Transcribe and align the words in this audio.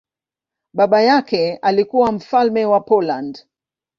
Baba 0.73 1.01
yake 1.01 1.55
alikuwa 1.55 2.11
mfalme 2.11 2.65
wa 2.65 2.79
Poland. 2.79 3.45